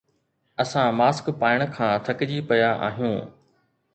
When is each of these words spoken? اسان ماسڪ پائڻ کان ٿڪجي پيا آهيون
اسان 0.63 0.89
ماسڪ 0.99 1.25
پائڻ 1.43 1.59
کان 1.75 1.93
ٿڪجي 2.05 2.39
پيا 2.53 2.71
آهيون 2.89 3.17